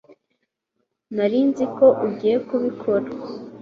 Nari 1.15 1.39
nzi 1.47 1.65
ko 1.77 1.87
ugiye 2.05 2.35
kubikora 2.47 3.07